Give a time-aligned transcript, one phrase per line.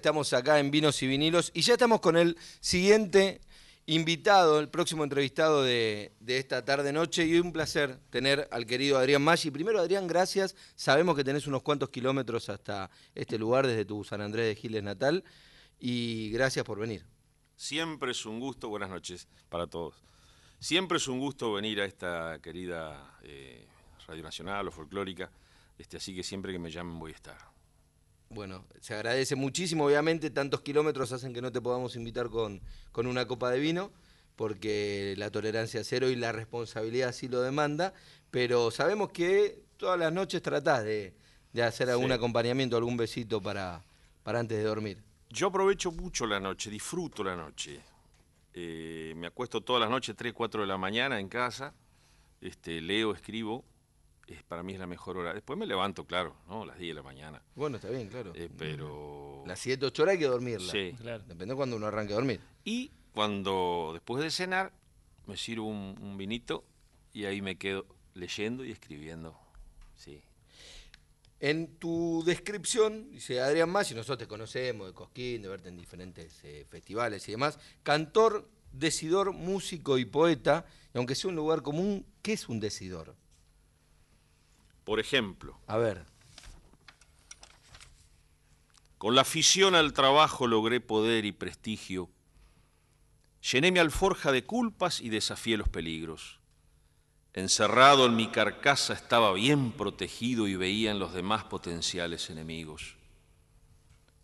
[0.00, 3.40] Estamos acá en Vinos y Vinilos y ya estamos con el siguiente
[3.86, 9.50] invitado, el próximo entrevistado de, esta tarde-noche y un placer tener al querido Adrián Maggi.
[9.50, 10.54] Primero, Adrián, gracias.
[10.76, 14.84] Sabemos que tenés unos cuantos kilómetros hasta este lugar desde tu San Andrés de Giles
[14.84, 15.24] natal
[15.80, 17.04] y gracias por venir.
[17.56, 19.96] Siempre es un gusto, buenas noches para todos.
[20.60, 23.66] Siempre es un gusto venir a esta querida eh,
[24.06, 25.28] Radio Nacional o folclórica,
[25.76, 27.57] este, así que siempre que me llamen voy a estar.
[28.30, 32.60] Bueno, se agradece muchísimo, obviamente tantos kilómetros hacen que no te podamos invitar con,
[32.92, 33.90] con una copa de vino,
[34.36, 37.94] porque la tolerancia cero y la responsabilidad sí lo demanda,
[38.30, 41.14] pero sabemos que todas las noches tratás de,
[41.62, 43.84] hacer algún acompañamiento, algún besito para,
[44.22, 45.02] para antes de dormir.
[45.30, 47.80] Yo aprovecho mucho la noche, disfruto la noche.
[48.54, 51.74] Eh, me acuesto todas las noches, 3, 4 de la mañana en casa,
[52.40, 53.64] este, leo, escribo,
[54.48, 55.32] para mí es la mejor hora.
[55.32, 56.64] Después me levanto, claro, ¿no?
[56.66, 57.42] Las 10 de la mañana.
[57.54, 58.32] Bueno, está bien, claro.
[58.34, 59.42] Eh, pero...
[59.46, 60.70] Las 7, 8 horas hay que dormirla.
[60.70, 60.94] Sí.
[61.00, 61.24] Claro.
[61.24, 62.40] Depende de cuando uno arranque a dormir.
[62.64, 64.72] Y cuando, después de cenar,
[65.26, 66.64] me sirvo un, vinito
[67.12, 69.38] y ahí me quedo leyendo y escribiendo.
[69.94, 70.22] Sí.
[71.40, 75.76] En tu descripción, dice Adrián Más, y nosotros te conocemos de Cosquín, de verte en
[75.76, 81.62] diferentes eh, festivales y demás, cantor, decidor, músico y poeta, y aunque sea un lugar
[81.62, 83.14] común, ¿qué es un decidor?
[84.88, 85.60] Por ejemplo.
[85.66, 86.06] A ver.
[88.96, 92.08] Con la afición al trabajo logré poder y prestigio.
[93.52, 96.40] Llené mi alforja de culpas y desafié los peligros.
[97.34, 102.96] Encerrado en mi carcasa estaba bien protegido y veía en los demás potenciales enemigos.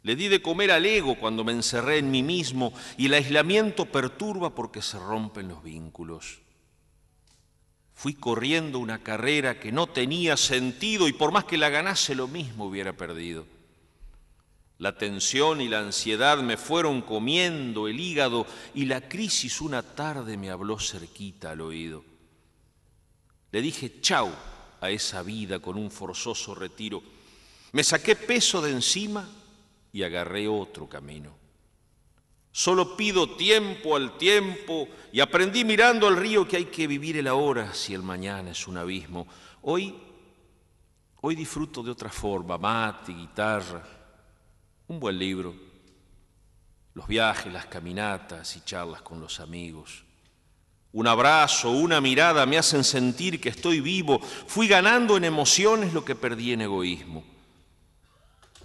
[0.03, 3.85] Le di de comer al ego cuando me encerré en mí mismo y el aislamiento
[3.85, 6.44] perturba porque se rompen los vínculos.
[7.95, 12.28] Fui corriendo una carrera que no tenía sentido y por más que la ganase lo
[12.28, 13.47] mismo hubiera perdido.
[14.78, 20.36] La tensión y la ansiedad me fueron comiendo el hígado y la crisis una tarde
[20.36, 22.05] me habló cerquita al oído.
[23.53, 24.33] Le dije chau
[24.80, 27.02] a esa vida con un forzoso retiro.
[27.73, 29.29] Me saqué peso de encima
[29.92, 31.43] y agarré otro camino.
[32.57, 37.27] Solo pido tiempo al tiempo y aprendí mirando al río que hay que vivir el
[37.27, 39.27] ahora si el mañana es un abismo.
[39.63, 39.92] Hoy,
[41.20, 43.83] hoy disfruto de otra forma, mate, guitarra,
[44.87, 45.53] un buen libro,
[46.95, 50.05] los viajes, las caminatas y charlas con los amigos.
[50.92, 54.21] Un abrazo, una mirada me hacen sentir que estoy vivo.
[54.21, 57.33] Fui ganando en emociones lo que perdí en egoísmo.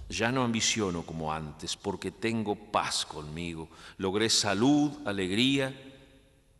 [0.09, 3.69] Ya no ambiciono como antes porque tengo paz conmigo.
[3.97, 5.73] Logré salud, alegría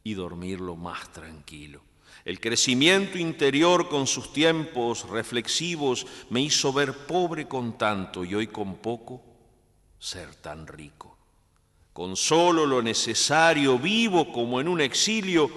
[0.04, 1.82] y dormirlo más tranquilo.
[2.26, 8.48] El crecimiento interior con sus tiempos reflexivos me hizo ver pobre con tanto y hoy
[8.48, 9.24] con poco
[9.98, 11.18] ser tan rico.
[11.92, 15.50] Con solo lo necesario, vivo como en un exilio,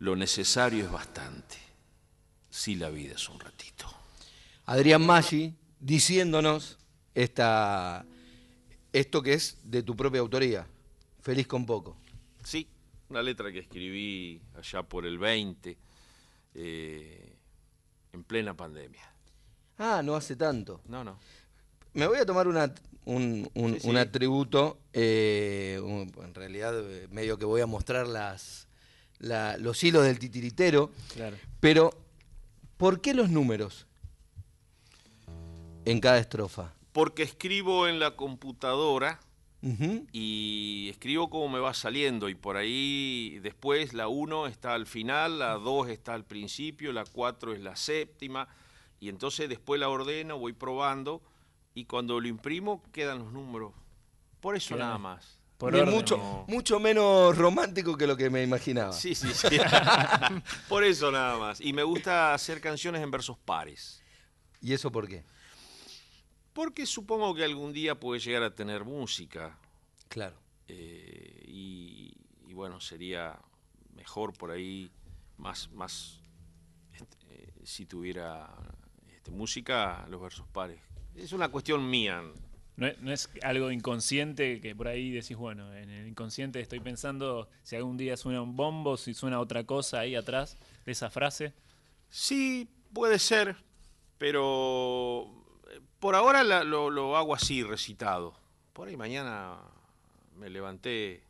[0.00, 1.56] lo necesario es bastante,
[2.50, 3.86] si la vida es un ratito.
[4.66, 6.78] Adrián Maggi diciéndonos
[7.16, 8.04] esta,
[8.92, 10.66] esto que es de tu propia autoría,
[11.22, 11.96] Feliz con poco.
[12.44, 12.68] Sí,
[13.08, 15.76] una letra que escribí allá por el 20,
[16.54, 17.36] eh,
[18.12, 19.02] en plena pandemia.
[19.78, 20.82] Ah, no hace tanto.
[20.86, 21.18] No, no.
[21.94, 22.72] Me voy a tomar una,
[23.06, 28.68] un, un, atributo, eh, en realidad eh, medio que voy a mostrar las,
[29.18, 31.36] los hilos del titiritero, claro.
[31.58, 31.90] pero
[32.76, 33.86] ¿por qué los números
[35.84, 36.72] en cada estrofa?
[36.96, 39.20] Porque escribo en la computadora
[40.12, 45.40] y escribo como me va saliendo y por ahí después la 1 está al final,
[45.40, 48.48] la 2 está al principio, la 4 es la séptima
[48.98, 51.20] y entonces después la ordeno, voy probando
[51.74, 53.74] y cuando lo imprimo quedan los números.
[54.40, 55.38] Por eso nada más.
[55.58, 58.94] Por mucho, mucho menos romántico que lo que me imaginaba.
[58.94, 59.58] Sí, sí, sí.
[60.70, 61.60] por eso nada más.
[61.60, 64.02] Y me gusta hacer canciones en versos pares.
[64.62, 65.24] ¿Y eso por qué?
[66.56, 69.58] Porque supongo que algún día puede llegar a tener música.
[70.08, 70.36] Claro.
[70.68, 72.14] Eh, y,
[72.54, 73.38] bueno, sería
[73.94, 74.90] mejor por ahí,
[75.36, 76.22] más, más
[76.94, 78.48] este, si tuviera
[79.14, 80.80] este, música, los versos pares.
[81.14, 82.22] Es una cuestión mía.
[82.76, 87.76] No es, algo inconsciente que por ahí decís, bueno, en el inconsciente estoy pensando si
[87.76, 90.56] algún día suena un bombo, si suena otra cosa ahí atrás
[90.86, 91.52] de esa frase.
[92.08, 93.56] Sí, puede ser,
[94.16, 95.45] pero
[96.06, 98.32] por ahora lo, hago así, recitado.
[98.72, 99.58] Por ahí mañana
[100.36, 101.20] me levanté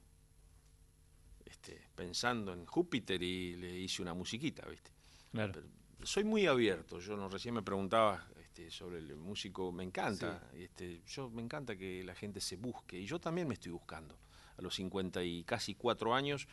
[1.47, 4.91] este, pensando en Júpiter y le hice una musiquita, ¿viste?
[5.33, 5.63] Claro.
[6.03, 7.01] soy muy abierto.
[7.01, 10.47] Yo no, recién me preguntaba este, sobre el músico, me encanta.
[10.53, 14.15] Este, yo me encanta que la gente se busque y yo también me estoy buscando.
[14.59, 16.47] A los 50 y casi cuatro años,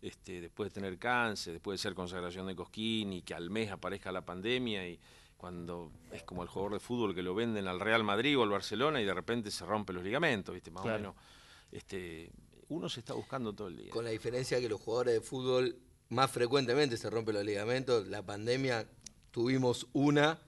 [0.00, 3.72] este, después de tener cáncer, después de ser consagración de Cosquín y que al mes
[3.72, 5.00] aparezca la pandemia y
[5.38, 8.50] cuando es como el jugador de fútbol que lo venden al Real Madrid o al
[8.50, 10.70] Barcelona y de repente se rompe los ligamentos, ¿viste?
[10.72, 11.14] Más o menos.
[11.70, 12.30] Este,
[12.68, 13.90] uno se está buscando todo el día.
[13.90, 15.76] Con la diferencia que los jugadores de fútbol
[16.08, 18.86] más frecuentemente se rompen los ligamentos, la pandemia
[19.30, 20.38] tuvimos una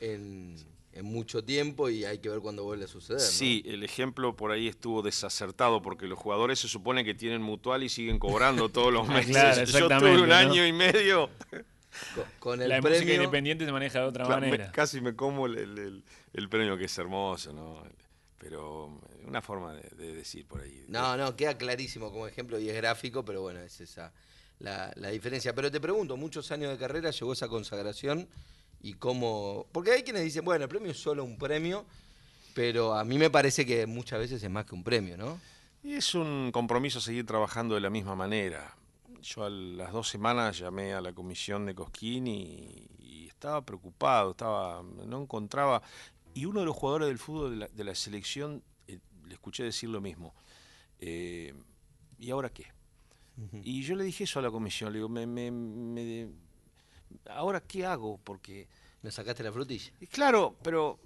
[0.00, 0.56] en,
[1.02, 3.20] mucho tiempo y hay que ver cuándo vuelve a suceder.
[3.20, 7.82] Sí, el ejemplo por ahí estuvo desacertado porque los jugadores se supone que tienen mutual
[7.82, 9.72] y siguen cobrando todos los meses.
[9.72, 11.30] Yo tuve un año y medio.
[12.38, 14.70] Con, el la música independiente se maneja de otra manera.
[14.72, 16.02] casi me como el,
[16.50, 17.82] premio que es hermoso, ¿no?
[18.38, 20.84] Pero una forma de, decir por ahí.
[20.88, 24.12] No, no, queda clarísimo como ejemplo y es gráfico, pero bueno, es esa
[24.58, 25.54] la, la diferencia.
[25.54, 28.28] Pero te pregunto, muchos años de carrera llegó esa consagración
[28.82, 29.66] y cómo...
[29.72, 31.84] Porque hay quienes dicen, bueno, el premio es solo un premio,
[32.54, 35.40] pero a mí me parece que muchas veces es más que un premio, ¿no?
[35.82, 38.74] Y es un compromiso seguir trabajando de la misma manera.
[39.22, 44.82] Yo a las dos semanas llamé a la comisión de Cosquín y, estaba preocupado, estaba,
[44.82, 45.82] no encontraba...
[46.32, 50.02] Y uno de los jugadores del fútbol de la, selección eh, le escuché decir lo
[50.02, 50.34] mismo.
[50.98, 51.54] Eh,
[52.18, 52.66] ¿Y ahora qué?
[53.62, 56.28] Y yo le dije eso a la comisión, le digo, me, me, me,
[57.30, 58.18] ¿ahora qué hago?
[58.22, 58.68] Porque...
[59.02, 59.92] Me sacaste la frutilla.
[60.10, 60.98] Claro, pero...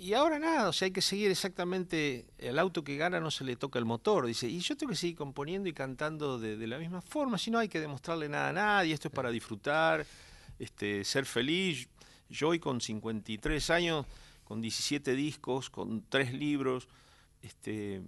[0.00, 3.42] Y ahora nada, o sea, hay que seguir exactamente, el auto que gana no se
[3.42, 6.78] le toca el motor, dice, y yo tengo que seguir componiendo y cantando de, la
[6.78, 10.06] misma forma, si no hay que demostrarle nada a nadie, esto es para disfrutar,
[10.60, 11.88] este, ser feliz.
[12.28, 14.06] Yo hoy con 53 años,
[14.44, 16.86] con 17 discos, con 3 libros,
[17.42, 18.00] este,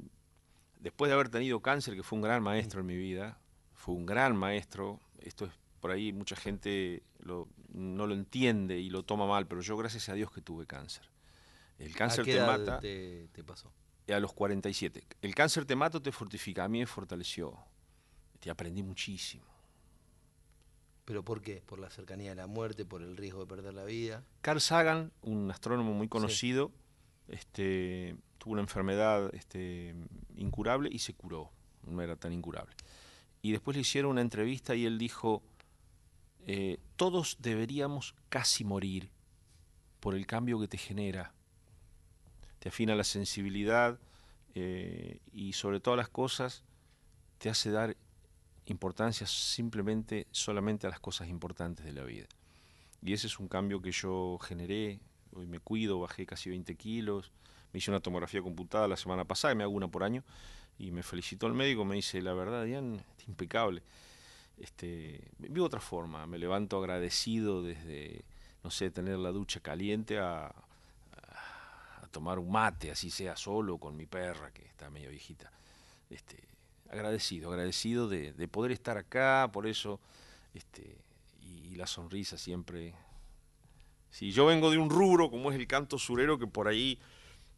[0.79, 3.41] después de haber tenido cáncer, que fue un gran maestro en mi vida,
[3.75, 9.03] fue un gran maestro, esto es por ahí mucha gente no lo entiende y lo
[9.03, 11.10] toma mal, pero yo gracias a Dios que tuve cáncer.
[11.81, 12.79] El cáncer te mata.
[12.79, 13.73] Te, te pasó?
[14.09, 15.05] A los 47.
[15.23, 16.65] El cáncer te mata o te fortifica.
[16.65, 17.57] A mí me fortaleció.
[18.39, 19.45] Te aprendí muchísimo.
[21.05, 21.63] ¿Pero por qué?
[21.67, 22.85] ¿Por la cercanía de la muerte?
[22.85, 24.25] ¿Por el riesgo de perder la vida?
[24.43, 26.71] Carl Sagan, un astrónomo muy conocido,
[27.29, 29.95] este, tuvo una enfermedad este,
[30.37, 31.51] incurable y se curó.
[31.85, 32.77] No era tan incurable.
[33.43, 35.43] Y después le hicieron una entrevista y él dijo,
[36.47, 39.11] eh, todos deberíamos casi morir
[39.99, 41.33] por el cambio que te genera.
[42.61, 43.99] Te afina la sensibilidad
[44.55, 46.63] eh, y sobre todas las cosas
[47.39, 47.97] te hace dar
[48.67, 52.29] importancia simplemente, solamente a las cosas importantes de la vida.
[53.03, 55.01] Y ese es un cambio que yo generé.
[55.33, 57.33] Hoy me cuido, bajé casi 20 kilos.
[57.73, 60.23] Me hice una tomografía computada la semana pasada, me hago una por año.
[60.79, 63.83] Y me felicitó el médico, me dice, la verdad, Dian, es impecable
[64.61, 68.25] este, vivo otra forma, me levanto agradecido desde,
[68.63, 70.55] no sé, tener la ducha caliente a,
[72.11, 75.51] tomar un mate, así sea solo con mi perra, que está medio viejita.
[76.09, 76.43] Este,
[76.91, 80.01] agradecido, agradecido de, poder estar acá, por eso,
[80.55, 80.99] este,
[81.43, 82.95] y, la sonrisa siempre.
[84.11, 86.99] Si yo vengo de un rubro como es el canto surero, que por ahí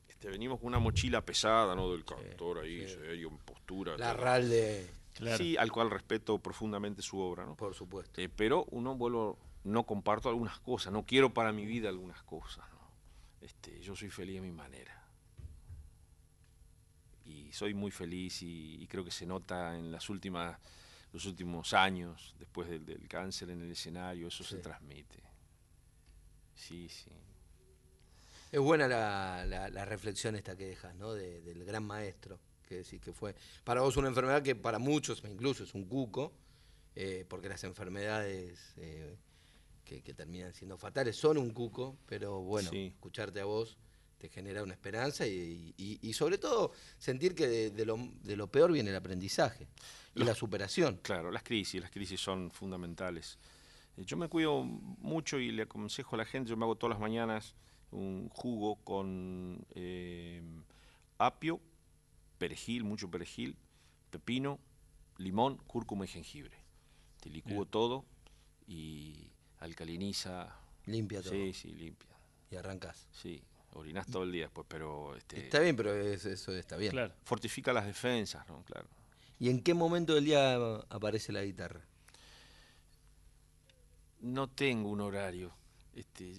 [0.08, 1.90] este, venimos con una mochila pesada, ¿no?
[1.90, 3.96] Del cantor ahí, serio, en postura.
[3.96, 5.02] La RAL de
[5.36, 7.54] Sí, al cual respeto profundamente su obra, ¿no?
[7.54, 8.20] Por supuesto.
[8.20, 12.64] Eh, pero uno vuelvo, no comparto algunas cosas, no quiero para mi vida algunas cosas,
[12.72, 12.81] ¿no?
[13.42, 14.98] Este, yo soy feliz a mi manera.
[17.24, 20.58] Y soy muy feliz y, creo que se nota en las últimas,
[21.12, 25.22] los últimos años, después del, cáncer en el escenario, eso se transmite.
[26.54, 27.10] Sí, sí.
[28.50, 31.14] Es buena la, la, reflexión esta que dejas, ¿no?
[31.14, 33.34] del gran maestro que decir que fue
[33.64, 36.32] para vos una enfermedad que para muchos incluso es un cuco,
[36.94, 39.16] eh, porque las enfermedades eh,
[39.84, 43.76] que, terminan siendo fatales son un cuco, pero bueno, escucharte a vos
[44.18, 47.84] te genera una esperanza y, sobre todo sentir que de,
[48.36, 49.66] lo, peor viene el aprendizaje
[50.14, 51.00] y la superación.
[51.02, 53.38] Claro, las crisis, las crisis son fundamentales.
[53.96, 56.94] Eh, yo me cuido mucho y le aconsejo a la gente, yo me hago todas
[56.94, 57.54] las mañanas
[57.90, 59.66] un jugo con
[61.18, 61.60] apio,
[62.38, 63.56] perejil, mucho perejil,
[64.10, 64.58] pepino,
[65.18, 66.56] limón, cúrcuma y jengibre.
[67.20, 68.04] Te licúo todo
[68.66, 69.31] y
[69.62, 70.54] alcaliniza.
[70.86, 71.32] Limpia todo.
[71.32, 72.10] Sí, sí, limpia.
[72.50, 73.06] Y arrancas.
[73.12, 73.42] Sí,
[73.74, 75.16] orinás todo el día después, pero...
[75.16, 76.92] Este, está bien, pero eso está bien.
[76.92, 77.14] Claro.
[77.24, 78.62] Fortifica las defensas, ¿no?
[78.64, 78.86] Claro.
[79.38, 80.54] ¿Y en qué momento del día
[80.88, 81.80] aparece la guitarra?
[84.20, 85.52] No tengo un horario.
[85.94, 86.32] Este,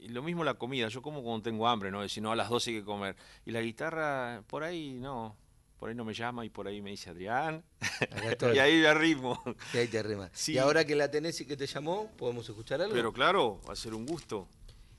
[0.00, 2.08] y lo mismo la comida, yo como cuando tengo hambre, ¿no?
[2.08, 3.16] Si no, a las 12 hay que comer.
[3.44, 5.36] Y la guitarra, por ahí no,
[5.80, 7.64] por ahí no me llama y por ahí me dice Adrián.
[8.54, 9.42] y ahí me arrimo.
[9.72, 10.30] Y ahí te arrima.
[10.46, 12.94] Y ahora que la tenés y que te llamó, ¿podemos escuchar algo?
[12.94, 14.46] Pero claro, va a ser un gusto.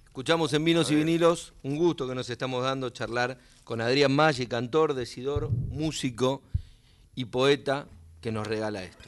[0.05, 4.47] Escuchamos en Vinos y Vinilos, un gusto que nos estamos dando charlar con Adrián Maggi,
[4.47, 6.41] cantor, decidor, músico
[7.13, 7.87] y poeta
[8.19, 9.07] que nos regala esto.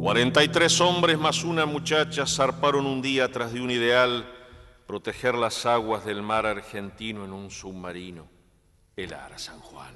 [0.00, 4.32] 43 hombres más una muchacha zarparon un día tras de un ideal,
[4.86, 8.37] proteger las aguas del mar argentino en un submarino,
[8.98, 9.88] el Ara San Juan.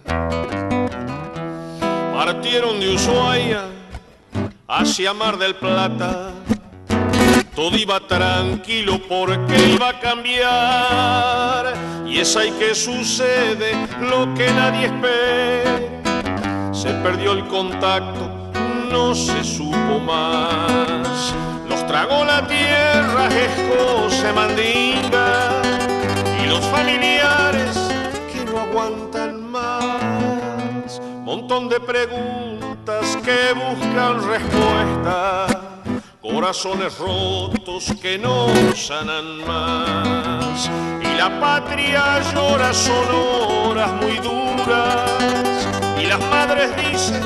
[2.14, 3.64] Partieron de Ushuaia
[4.68, 6.32] hacia Mar del Plata
[7.54, 11.74] todo iba tranquilo porque iba a cambiar.
[12.06, 16.72] Y es ahí que sucede lo que nadie espera.
[16.72, 18.52] Se perdió el contacto,
[18.90, 21.34] no se supo más.
[21.68, 23.28] Los tragó la tierra,
[24.08, 25.60] se mandinga.
[26.42, 27.81] Y los familiares
[28.72, 31.00] aguantan más.
[31.24, 35.56] Montón de preguntas que buscan respuestas
[36.22, 40.70] corazones rotos que no sanan más.
[41.02, 45.68] Y la patria llora, son horas muy duras.
[46.00, 47.22] Y las madres dicen,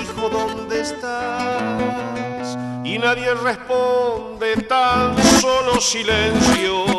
[0.00, 2.56] hijo, ¿dónde estás?
[2.84, 6.97] Y nadie responde, tan solo silencio.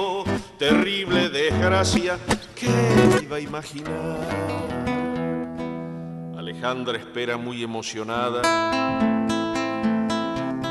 [0.60, 2.20] Terrible desgracia
[2.54, 2.68] que
[3.24, 4.20] iba a imaginar.
[6.38, 8.42] Alejandra espera muy emocionada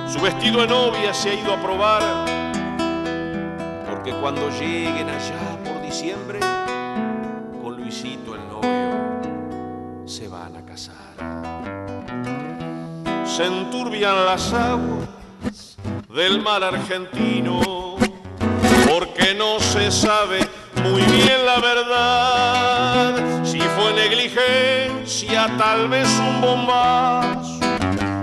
[0.09, 2.03] su vestido de novia se ha ido a probar,
[3.89, 6.41] porque cuando lleguen allá por diciembre,
[7.63, 11.15] con Luisito el novio se van a casar.
[13.27, 15.77] Se enturbian las aguas
[16.09, 17.98] del mar argentino,
[18.89, 20.41] porque no se sabe
[20.83, 23.45] muy bien la verdad.
[23.45, 27.61] Si fue negligencia, tal vez un bombazo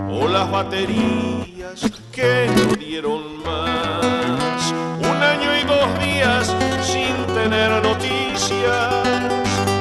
[0.10, 4.74] o las baterías que no dieron más.
[5.00, 9.06] Un año y dos días sin tener noticias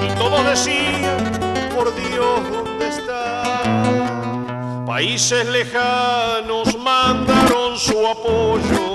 [0.03, 3.63] y todos decían, por Dios, ¿dónde está?
[4.87, 8.94] Países lejanos mandaron su apoyo,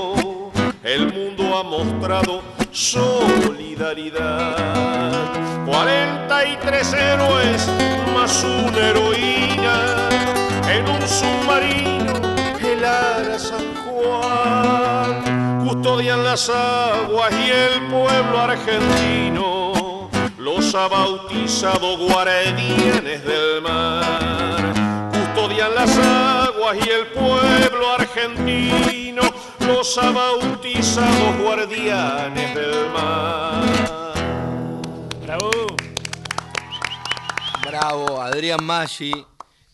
[0.94, 2.42] el mundo ha mostrado
[2.72, 4.56] solidaridad.
[5.66, 7.68] 43 héroes
[8.16, 10.10] más una heroína
[10.68, 12.10] en un submarino
[13.38, 15.24] San Juan,
[15.66, 24.74] custodian las aguas y el pueblo argentino los ha bautizado guardianes del mar.
[25.12, 29.22] Custodian las aguas y el pueblo argentino
[29.70, 33.64] los ha bautizado guardianes del mar.
[35.22, 35.52] Bravo.
[37.62, 39.14] Bravo, Adrián Maggi,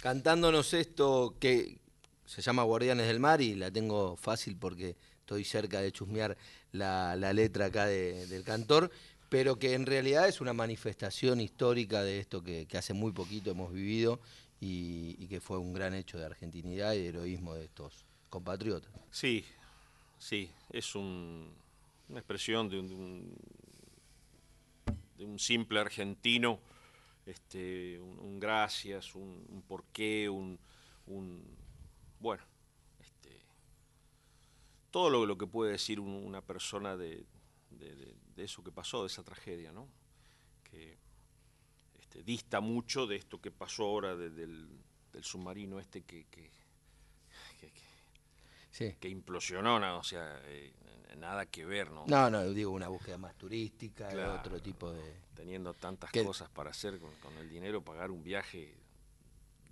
[0.02, 1.78] cantándonos esto que
[2.26, 6.36] se llama Guardianes del Mar y la tengo fácil porque estoy cerca de chusmear
[6.74, 8.92] la, letra acá del cantor,
[9.30, 13.72] pero que en realidad es una manifestación histórica de esto que, hace muy poquito hemos
[13.72, 14.20] vivido
[14.60, 18.92] y, que fue un gran hecho de argentinidad y de heroísmo de estos compatriotas.
[19.10, 19.46] Sí,
[20.18, 21.50] sí, es una
[22.10, 23.36] expresión de un,
[25.18, 26.60] de un, simple argentino,
[27.26, 30.60] este, un, gracias, un, porqué, un
[32.26, 32.44] bueno,
[33.00, 33.40] este,
[34.90, 37.26] todo lo, que puede decir una persona de,
[38.38, 39.88] eso que pasó, de esa tragedia, ¿no?
[40.64, 40.98] Que
[42.00, 44.68] este, dista mucho de esto que pasó ahora del,
[45.22, 46.52] submarino este que, que,
[48.78, 50.74] que, implosionó, o sea, eh,
[51.18, 52.06] nada que ver, ¿no?
[52.08, 55.26] No, no, digo una búsqueda más turística, otro tipo de...
[55.36, 58.74] Teniendo tantas cosas para hacer con el dinero, pagar un viaje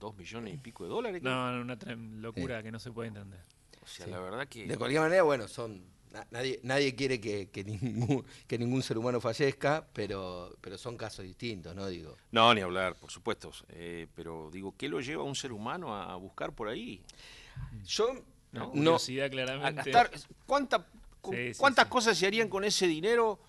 [0.04, 1.24] dos millones y pico de dólares.
[1.24, 1.78] No, no, una
[2.20, 3.40] locura que no se puede entender.
[3.82, 4.68] O sea, la verdad que...
[4.68, 5.94] De cualquier manera, bueno, son...
[6.30, 11.26] Nadie, nadie quiere que, que, ningún, que ningún ser humano fallezca, pero, pero son casos
[11.26, 11.88] distintos, ¿no?
[11.88, 12.18] Digo.
[12.32, 13.52] No, ni hablar, por supuesto.
[13.70, 17.02] Eh, pero digo, ¿qué lo lleva a un ser humano a, buscar por ahí?
[17.84, 18.14] Yo
[18.54, 19.92] no, curiosidad claramente.
[20.46, 20.88] ¿Cuánta,
[21.58, 23.40] ¿Cuántas cosas se harían con ese dinero?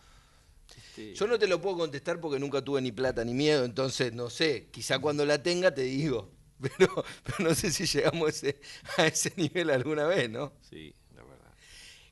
[0.77, 4.15] Este, Yo no te lo puedo contestar porque nunca tuve ni plata ni miedo, entonces
[4.15, 6.31] no sé, quizá cuando la tenga te digo.
[6.79, 7.05] Pero,
[7.41, 8.59] no sé si llegamos a ese,
[8.97, 10.55] a ese nivel alguna vez, ¿no?
[10.63, 11.53] Sí, la verdad.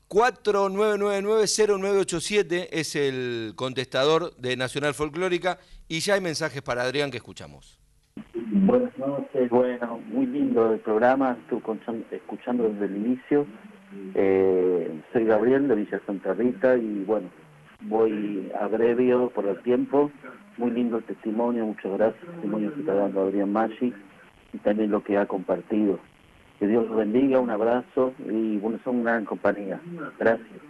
[0.09, 7.79] 4999-0987 es el contestador de Nacional Folclórica y ya hay mensajes para Adrián que escuchamos.
[8.55, 11.75] Buenas noches, bueno, muy lindo el programa, estuve
[12.11, 13.47] escuchando desde el inicio.
[14.13, 17.31] Eh, soy Gabriel de Villa Santa Rita y bueno,
[17.81, 20.11] voy a brevio por el tiempo.
[20.57, 22.23] Muy lindo el testimonio, muchas gracias.
[22.25, 23.91] El testimonio que está dando Adrián Maggi
[24.53, 25.99] y también lo que ha compartido.
[26.59, 29.81] Que Dios los bendiga, un abrazo y bueno, son una gran compañía.
[30.19, 30.61] Gracias.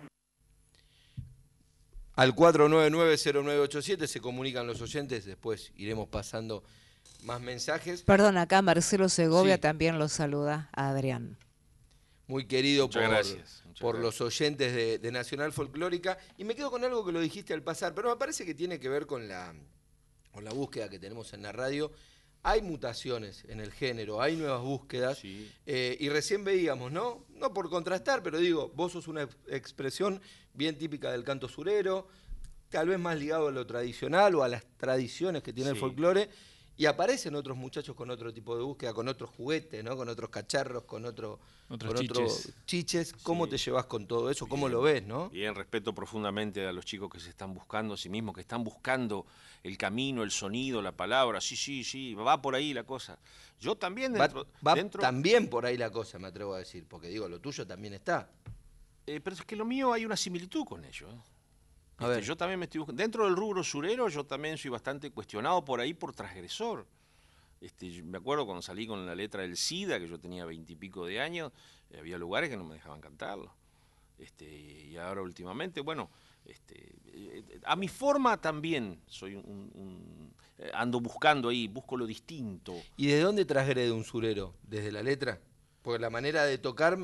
[2.15, 6.63] Al 499-0987 se comunican los oyentes, después iremos pasando
[7.23, 8.03] más mensajes.
[8.03, 9.61] Perdón, acá Marcelo Segovia Sí.
[9.61, 11.37] también los saluda a Adrián.
[12.27, 14.19] Muy querido Muchas por, gracias, muchas por gracias.
[14.19, 16.17] los oyentes de, de Nacional Folclórica.
[16.37, 18.79] Y me quedo con algo que lo dijiste al pasar, pero me parece que tiene
[18.79, 19.53] que ver con la,
[20.31, 21.91] con la búsqueda que tenemos en la radio.
[22.45, 25.17] Hay mutaciones en el género, hay nuevas búsquedas.
[25.19, 25.49] Sí.
[25.65, 27.25] Eh, y recién veíamos, ¿no?
[27.35, 30.21] No por contrastar, pero digo, vos sos una ex- expresión
[30.53, 32.07] bien típica del canto surero,
[32.69, 36.29] tal vez más ligado a lo tradicional o a las tradiciones que tiene el folclore.
[36.75, 39.95] Y aparecen otros muchachos con otro tipo de búsqueda, con otros juguetes, ¿no?
[39.95, 41.39] Con otros cacharros, con otro,
[41.69, 42.53] Otros con otros chiches.
[42.65, 43.13] chiches.
[43.21, 43.51] ¿Cómo Sí.
[43.51, 44.47] te llevas con todo eso?
[44.47, 44.71] ¿Cómo Bien.
[44.73, 45.29] lo ves, no?
[45.29, 48.63] Bien, respeto profundamente a los chicos que se están buscando a sí mismos, que están
[48.63, 49.27] buscando
[49.61, 51.41] el camino, el sonido, la palabra.
[51.41, 53.19] Sí, sí, sí, va por ahí la cosa.
[53.59, 54.47] Yo también Va, dentro...
[54.65, 57.67] va dentro- también por ahí la cosa, me atrevo a decir, porque digo, lo tuyo
[57.67, 58.29] también está.
[59.05, 61.09] eh, pero es que lo mío hay una similitud con ello.
[61.11, 61.15] ¿eh?
[62.03, 62.23] A Este, ver.
[62.23, 63.01] Yo también me estoy buscando.
[63.01, 66.85] Dentro del rubro surero, yo también soy bastante cuestionado por ahí por transgresor.
[67.61, 71.21] Este, me acuerdo cuando salí con la letra del SIDA, que yo tenía veintipico de
[71.21, 71.51] años,
[71.91, 73.53] eh, había lugares que no me dejaban cantarlo.
[74.19, 76.09] Este, y ahora últimamente, bueno,
[76.45, 82.05] este, eh, a mi forma también soy un, un- eh, ando buscando ahí, busco lo
[82.05, 82.75] distinto.
[82.97, 84.53] ¿Y de dónde transgrede un surero?
[84.63, 85.39] ¿Desde la letra?
[85.81, 86.97] Porque la manera de tocar,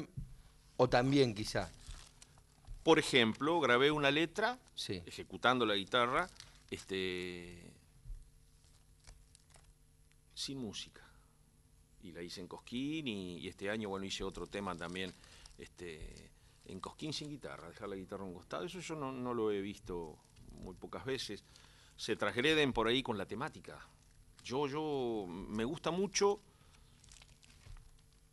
[0.78, 1.72] o también quizá.
[2.90, 5.04] Por ejemplo, grabé una letra Sí.
[5.06, 6.28] ejecutando la guitarra,
[6.72, 7.72] este,
[10.34, 11.04] sin música.
[12.02, 15.14] Y la hice en Cosquín y, y este año, bueno, hice otro tema también
[15.60, 16.32] este,
[16.66, 18.64] en Cosquín sin guitarra, dejar la guitarra a un costado.
[18.66, 20.18] Eso yo no, no lo he visto
[20.54, 21.44] muy pocas veces.
[21.96, 23.88] Se transgreden por ahí con la temática.
[24.44, 26.40] Yo, yo, me gusta mucho.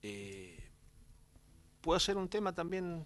[0.02, 0.58] eh,
[1.82, 3.04] puedo hacer un tema también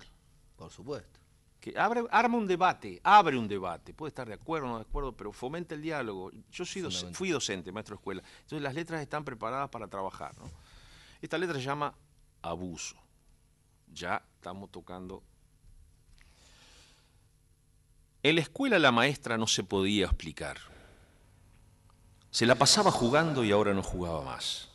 [0.54, 1.18] Por supuesto.
[1.60, 4.82] Que abre, arma un debate, abre un debate, puede estar de acuerdo o no de
[4.82, 6.30] acuerdo, pero fomenta el diálogo.
[6.50, 10.36] Yo soy fui docente, maestro de escuela, entonces las letras están preparadas para trabajar.
[10.38, 10.50] ¿no?
[11.20, 11.94] Esta letra se llama
[12.40, 12.96] Abuso.
[13.92, 15.22] Ya estamos tocando.
[18.22, 20.58] En la escuela la maestra no se podía explicar.
[22.30, 24.68] Se la pasaba jugando y ahora no jugaba más.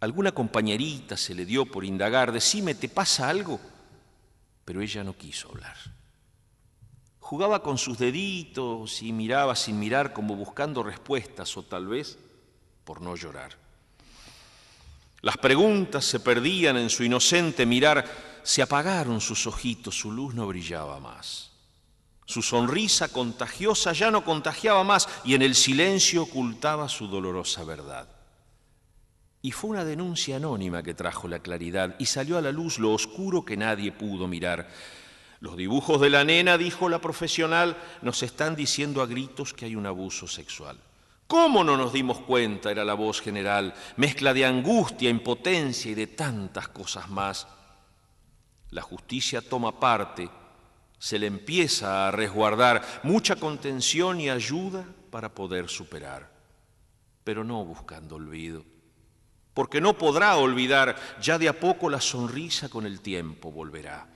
[0.00, 3.60] Alguna compañerita se le dio por indagar, decime, ¿te pasa algo?
[4.68, 5.78] Pero ella no quiso hablar.
[7.20, 12.18] Jugaba con sus deditos y miraba sin mirar como buscando respuestas o tal vez
[12.84, 13.56] por no llorar.
[15.22, 18.04] Las preguntas se perdían en su inocente mirar,
[18.42, 21.50] se apagaron sus ojitos, su luz no brillaba más.
[22.26, 28.17] Su sonrisa contagiosa ya no contagiaba más y en el silencio ocultaba su dolorosa verdad.
[29.40, 32.92] Y fue una denuncia anónima que trajo la claridad y salió a la luz lo
[32.92, 34.68] oscuro que nadie pudo mirar.
[35.40, 39.76] Los dibujos de la nena, dijo la profesional, nos están diciendo a gritos que hay
[39.76, 40.76] un abuso sexual.
[41.28, 42.70] ¿Cómo no nos dimos cuenta?
[42.72, 47.46] Era la voz general, mezcla de angustia, impotencia y de tantas cosas más.
[48.70, 50.28] La justicia toma parte,
[50.98, 56.28] se le empieza a resguardar mucha contención y ayuda para poder superar,
[57.22, 58.64] pero no buscando olvido
[59.58, 64.06] porque no podrá olvidar, ya de a poco la sonrisa con el tiempo volverá.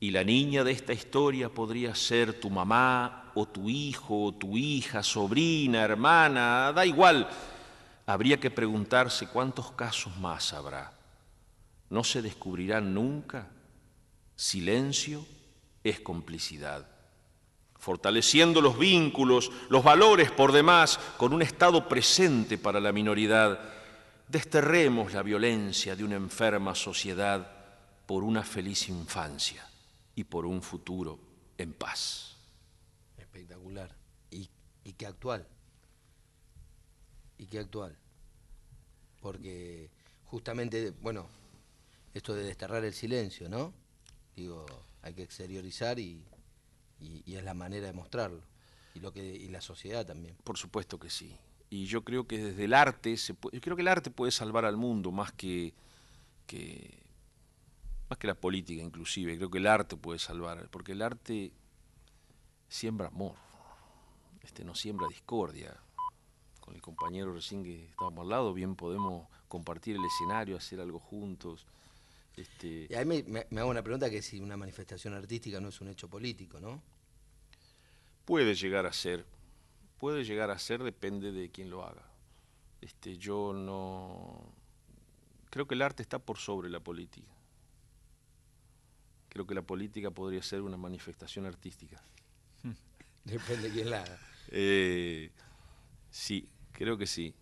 [0.00, 4.56] Y la niña de esta historia podría ser tu mamá o tu hijo o tu
[4.56, 7.28] hija, sobrina, hermana, da igual.
[8.06, 10.90] Habría que preguntarse cuántos casos más habrá.
[11.90, 13.46] No se descubrirán nunca.
[14.36, 15.26] Silencio
[15.84, 16.86] es complicidad
[17.80, 23.77] fortaleciendo los vínculos, los valores por demás, con un estado presente para la minoridad.
[24.28, 27.50] Desterremos la violencia de una enferma sociedad
[28.06, 29.66] por una feliz infancia
[30.14, 31.18] y por un futuro
[31.56, 32.36] en paz.
[33.16, 33.94] Espectacular.
[34.30, 34.48] Y,
[34.84, 35.46] y qué actual.
[37.38, 37.96] Y qué actual.
[39.22, 39.90] Porque
[40.26, 41.26] justamente, bueno,
[42.12, 43.72] esto de desterrar el silencio, ¿no?
[44.36, 44.66] Digo,
[45.02, 46.22] hay que exteriorizar y,
[47.00, 48.42] y- y es la manera de mostrarlo.
[48.94, 50.36] Y, lo que, y la sociedad también.
[50.44, 51.34] Por supuesto que sí.
[51.70, 54.32] Y yo creo que desde el arte, se puede- yo creo que el arte puede
[54.32, 55.74] salvar al mundo más que,
[56.46, 56.98] que-
[58.08, 59.36] más que la política inclusive.
[59.36, 61.52] Creo que el arte puede salvar, porque el arte
[62.68, 63.34] siembra amor,
[64.42, 65.76] este, no siembra discordia.
[66.60, 70.98] Con el compañero recién que estábamos al lado, bien podemos compartir el escenario, hacer algo
[70.98, 71.66] juntos.
[72.36, 75.68] Este, Y ahí me, me- me hago una pregunta que si una manifestación artística no
[75.68, 76.80] es un hecho político, ¿no?
[78.24, 79.24] Puede llegar a ser,
[79.98, 82.04] puede llegar a ser, depende de quién lo haga.
[82.80, 84.52] Este, yo no
[85.50, 87.28] creo que el arte está por sobre la política.
[89.28, 92.02] Creo que la política podría ser una manifestación artística.
[93.24, 94.18] Depende de quién la haga.
[94.48, 95.30] Eh,
[96.10, 97.34] sí, creo que sí.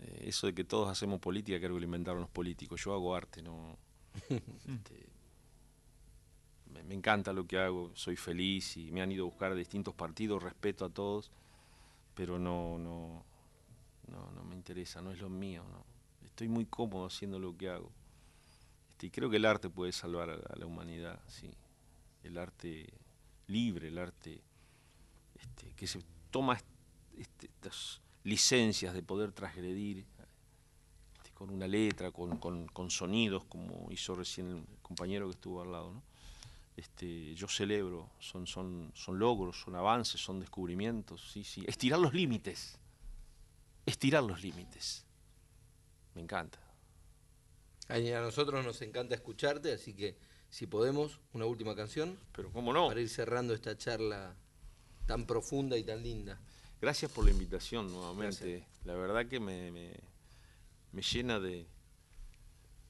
[0.00, 2.82] Eh, eso de que todos hacemos política, creo que lo inventaron los políticos.
[2.82, 3.76] Yo hago arte, no.
[4.28, 5.06] Este,
[6.72, 9.54] me, me encanta lo que hago, soy feliz y me han ido a buscar a
[9.54, 11.30] distintos partidos, respeto a todos,
[12.18, 13.24] pero no, no,
[14.08, 15.62] no, no me interesa, no es lo mío.
[15.70, 15.84] No.
[16.26, 17.92] Estoy muy cómodo haciendo lo que hago.
[18.90, 21.48] Este, y creo que el arte puede salvar a, la humanidad, sí.
[22.24, 22.92] El arte
[23.46, 24.42] libre, el arte
[25.36, 26.00] este, que se
[26.32, 26.66] toma est-
[27.16, 30.04] este, estas licencias de poder transgredir
[31.34, 35.70] con una letra, con, con- con sonidos, como hizo recién el compañero que estuvo al
[35.70, 35.92] lado.
[35.92, 36.02] ¿no?
[36.78, 41.64] Este, yo celebro, son, son, son logros, son avances, son descubrimientos, sí, sí.
[41.66, 42.78] Estirar los límites,
[43.84, 45.04] estirar los límites.
[46.14, 46.60] Me encanta.
[47.88, 50.16] Ay, A nosotros nos encanta escucharte, así que
[50.50, 52.86] si podemos, una última canción Pero cómo no.
[52.86, 54.36] para ir cerrando esta charla
[55.06, 56.38] tan profunda y tan linda.
[56.80, 58.64] Gracias por la invitación nuevamente.
[58.84, 59.98] La verdad que me, me-
[60.92, 61.66] me llena de,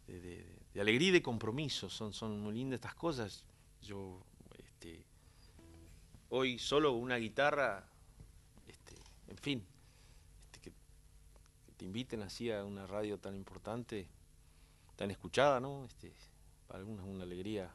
[0.06, 1.88] de, de- de alegría y de compromiso.
[1.88, 3.44] Son, son muy lindas estas cosas.
[3.82, 4.20] Yo,
[4.58, 5.04] este,
[6.30, 7.86] hoy solo una guitarra,
[8.66, 8.94] este,
[9.28, 9.66] en fin,
[10.46, 10.72] este, que,
[11.76, 14.08] te inviten así a una radio tan importante,
[14.96, 15.84] tan escuchada, ¿no?
[15.84, 16.12] Este,
[16.66, 17.70] para algunos es una alegría.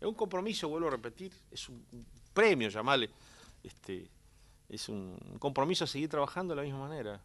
[0.00, 3.10] Es un compromiso, vuelvo a repetir, es un, un premio, llamarle.
[3.62, 4.10] Este,
[4.68, 7.22] es un compromiso a seguir trabajando de la misma manera.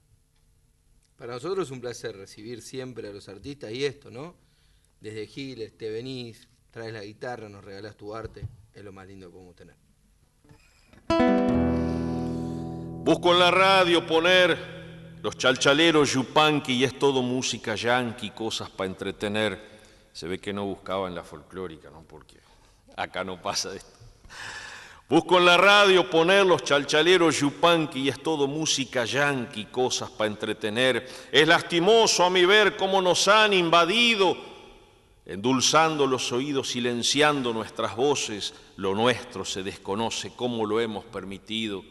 [1.17, 4.35] Para nosotros es un placer recibir siempre a los artistas y esto, ¿no?
[5.01, 9.25] Desde Giles, te venís, traes la guitarra, nos regalás tu arte, es lo más lindo
[9.25, 9.75] que podemos tener.
[13.03, 18.91] Busco en la radio poner los chalchaleros yupanqui y es todo música yanqui, cosas para
[18.91, 19.59] entretener.
[20.13, 22.03] Se ve que no buscaba en la folclórica, ¿no?
[22.03, 22.37] Porque
[22.95, 23.97] acá no pasa esto.
[25.09, 30.29] Busco en la radio poner los chalchaleros yupanqui y es todo música yanqui, cosas para
[30.29, 31.09] entretener.
[31.31, 34.56] Es lastimoso a mi ver cómo nos han invadido,
[35.27, 38.53] endulzando los oídos, silenciando nuestras voces.
[38.77, 41.83] Lo nuestro se desconoce, cómo lo hemos permitido.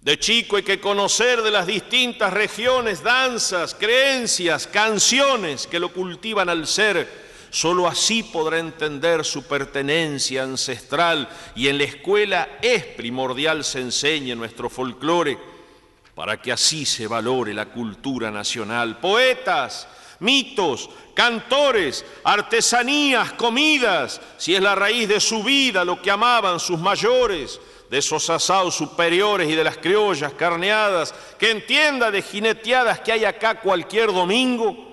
[0.00, 6.48] De chico hay que conocer de las distintas regiones, danzas, creencias, canciones que lo cultivan
[6.48, 7.28] al ser.
[7.50, 14.34] Solo así podrá entender su pertenencia ancestral y en la escuela es primordial se enseñe
[14.34, 15.38] nuestro folclore
[16.14, 18.98] para que así se valore la cultura nacional.
[18.98, 19.88] Poetas,
[20.20, 26.78] mitos, cantores, artesanías, comidas, si es la raíz de su vida lo que amaban sus
[26.78, 33.12] mayores, de esos asados superiores y de las criollas carneadas, que entienda de jineteadas que
[33.12, 34.88] hay acá cualquier domingo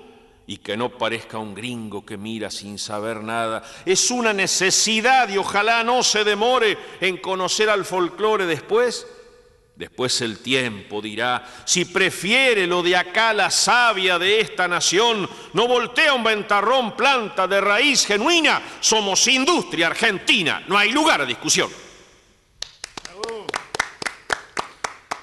[0.48, 3.64] y que no parezca un gringo que mira sin saber nada.
[3.86, 9.08] Es una necesidad y ojalá no se demore en conocer al folclore después.
[9.76, 15.68] Después el tiempo dirá, si prefiere lo de acá la savia de esta nación, no
[15.68, 21.70] voltea un ventarrón planta de raíz genuina, somos industria argentina, no hay lugar a discusión.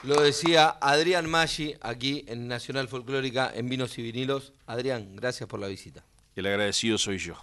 [0.03, 4.53] Lo decía Adrián Maggi aquí en Nacional Folclórica en Vinos y Vinilos.
[4.67, 6.05] Adrián, gracias por la visita.
[6.35, 7.37] El agradecido soy yo.